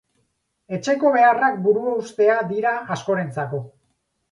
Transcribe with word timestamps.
Etxeko 0.77 1.11
beharrak 1.17 1.59
buruhaustea 1.67 2.39
dira 2.55 2.75
askorentzako. 2.99 3.65